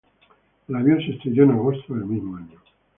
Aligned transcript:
El 0.67 0.75
avión 0.77 0.99
se 0.99 1.11
estrelló 1.11 1.43
en 1.43 1.51
agosto 1.51 1.93
del 1.93 2.05
mismo 2.05 2.35
año. 2.35 2.59